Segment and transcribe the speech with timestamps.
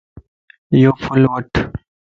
[0.81, 1.61] يو ڦل وڻھه